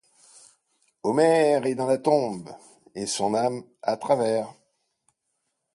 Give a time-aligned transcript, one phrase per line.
[1.03, 2.49] Homère est dans la tombe,
[2.95, 4.51] et son âme, à travers